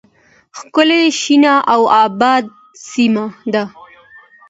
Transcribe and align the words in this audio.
،ښکلې، 0.57 1.01
شنه 1.19 1.55
او 1.73 1.81
آباده 2.05 2.49
سیمه 2.89 3.25
ده. 3.53 3.63